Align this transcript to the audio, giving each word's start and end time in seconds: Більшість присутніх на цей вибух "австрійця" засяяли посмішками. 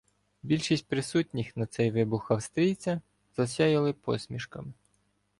Більшість 0.43 0.87
присутніх 0.87 1.57
на 1.57 1.65
цей 1.65 1.91
вибух 1.91 2.31
"австрійця" 2.31 3.01
засяяли 3.37 3.93
посмішками. 3.93 4.73